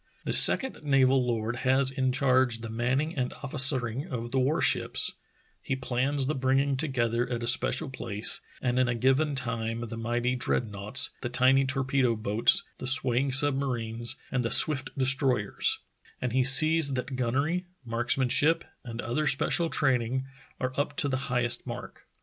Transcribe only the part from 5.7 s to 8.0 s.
plans the bringing together at a special